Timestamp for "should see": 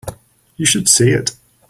0.65-1.11